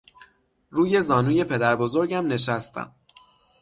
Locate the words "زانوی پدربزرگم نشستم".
1.01-2.95